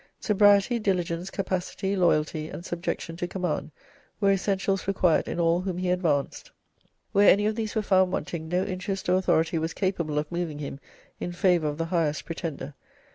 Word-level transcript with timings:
Sobriety, 0.19 0.79
diligence, 0.79 1.29
capacity, 1.29 1.95
loyalty, 1.95 2.49
and 2.49 2.65
subjection 2.65 3.15
to 3.17 3.27
command 3.27 3.69
were 4.19 4.31
essentials 4.31 4.87
required 4.87 5.27
in 5.27 5.39
all 5.39 5.59
whom 5.61 5.77
he 5.77 5.91
advanced. 5.91 6.49
Where 7.11 7.29
any 7.29 7.45
of 7.45 7.55
these 7.55 7.75
were 7.75 7.83
found 7.83 8.11
wanting, 8.11 8.47
no 8.49 8.63
interest 8.63 9.09
or 9.09 9.13
authority 9.17 9.59
was 9.59 9.75
capable 9.75 10.17
of 10.17 10.31
moving 10.31 10.57
him 10.57 10.79
in 11.19 11.31
favour 11.33 11.67
of 11.67 11.77
the 11.77 11.85
highest 11.93 12.25
pretender. 12.25 12.73